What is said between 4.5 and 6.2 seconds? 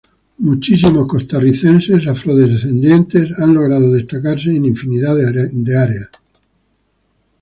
infinidad de áreas.